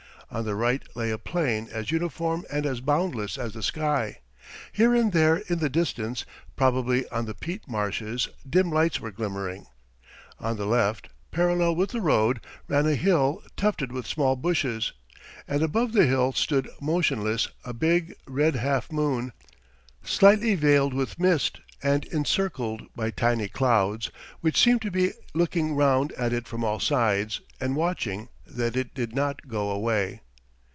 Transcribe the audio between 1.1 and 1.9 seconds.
a plain